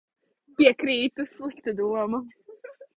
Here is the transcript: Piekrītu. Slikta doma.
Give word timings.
Piekrītu. 0.61 1.27
Slikta 1.37 1.77
doma. 1.85 2.27